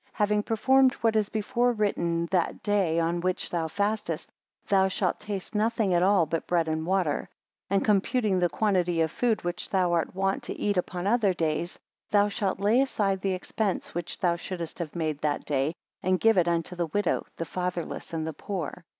Having 0.13 0.41
performed 0.41 0.93
what 1.01 1.15
is 1.15 1.29
before 1.29 1.73
written, 1.73 2.25
that 2.31 2.63
day 2.63 2.99
on 2.99 3.19
which 3.21 3.51
thou 3.51 3.67
fastest 3.67 4.31
thou 4.67 4.87
shalt 4.87 5.19
taste 5.19 5.53
nothing 5.53 5.93
at 5.93 6.01
all 6.01 6.25
but 6.25 6.47
bread 6.47 6.67
and 6.67 6.87
water; 6.87 7.29
and 7.69 7.85
computing 7.85 8.39
the 8.39 8.49
quantity 8.49 8.99
of 9.01 9.11
food 9.11 9.43
which 9.43 9.69
thou 9.69 9.93
art 9.93 10.15
want 10.15 10.41
to 10.41 10.59
eat 10.59 10.75
upon 10.75 11.05
other 11.05 11.35
days, 11.35 11.77
thou 12.09 12.27
shalt 12.29 12.59
lay 12.59 12.81
aside 12.81 13.21
the 13.21 13.35
expense 13.35 13.93
which 13.93 14.17
thou 14.17 14.35
shouldest 14.35 14.79
have 14.79 14.95
made 14.95 15.21
that 15.21 15.45
day, 15.45 15.71
and 16.01 16.19
give 16.19 16.35
it 16.35 16.47
unto 16.47 16.75
the 16.75 16.87
widow, 16.87 17.23
the 17.37 17.45
fatherless, 17.45 18.11
and 18.11 18.25
the 18.25 18.33
poor. 18.33 18.83